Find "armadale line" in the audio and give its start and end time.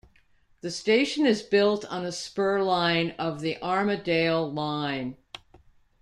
3.61-5.15